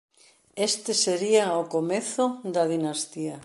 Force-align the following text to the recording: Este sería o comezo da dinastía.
Este 0.69 0.91
sería 1.05 1.45
o 1.61 1.63
comezo 1.75 2.25
da 2.53 2.63
dinastía. 2.73 3.35